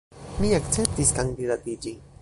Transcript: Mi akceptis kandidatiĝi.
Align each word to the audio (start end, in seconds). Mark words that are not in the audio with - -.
Mi 0.45 0.49
akceptis 0.59 1.13
kandidatiĝi. 1.19 1.97